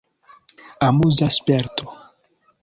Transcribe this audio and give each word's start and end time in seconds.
Amuza 0.87 1.27
sperto. 1.37 1.83